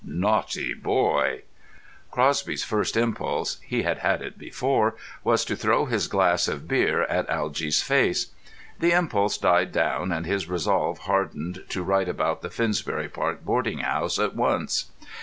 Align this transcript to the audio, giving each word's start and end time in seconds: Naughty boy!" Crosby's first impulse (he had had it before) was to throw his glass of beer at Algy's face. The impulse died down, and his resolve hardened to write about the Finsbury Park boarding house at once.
Naughty 0.03 0.73
boy!" 0.73 1.43
Crosby's 2.09 2.63
first 2.63 2.97
impulse 2.97 3.59
(he 3.63 3.83
had 3.83 3.99
had 3.99 4.23
it 4.23 4.35
before) 4.35 4.95
was 5.23 5.45
to 5.45 5.55
throw 5.55 5.85
his 5.85 6.07
glass 6.07 6.47
of 6.47 6.67
beer 6.67 7.03
at 7.03 7.29
Algy's 7.29 7.83
face. 7.83 8.31
The 8.79 8.93
impulse 8.93 9.37
died 9.37 9.71
down, 9.71 10.11
and 10.11 10.25
his 10.25 10.49
resolve 10.49 10.97
hardened 11.01 11.65
to 11.69 11.83
write 11.83 12.09
about 12.09 12.41
the 12.41 12.49
Finsbury 12.49 13.09
Park 13.09 13.45
boarding 13.45 13.77
house 13.77 14.17
at 14.17 14.35
once. 14.35 14.85